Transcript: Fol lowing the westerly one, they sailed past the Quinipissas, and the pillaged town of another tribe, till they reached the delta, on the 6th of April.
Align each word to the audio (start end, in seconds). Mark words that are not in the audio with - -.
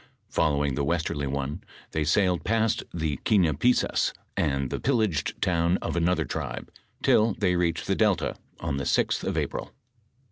Fol 0.29 0.53
lowing 0.53 0.73
the 0.73 0.83
westerly 0.83 1.27
one, 1.27 1.63
they 1.91 2.03
sailed 2.03 2.43
past 2.43 2.81
the 2.91 3.17
Quinipissas, 3.17 4.13
and 4.35 4.71
the 4.71 4.79
pillaged 4.79 5.39
town 5.43 5.77
of 5.77 5.95
another 5.95 6.25
tribe, 6.25 6.71
till 7.03 7.35
they 7.37 7.55
reached 7.55 7.85
the 7.85 7.93
delta, 7.93 8.35
on 8.59 8.77
the 8.77 8.85
6th 8.85 9.23
of 9.23 9.37
April. 9.37 9.71